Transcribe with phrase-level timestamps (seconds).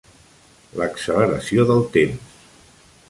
[0.79, 2.41] L'acceleració del temps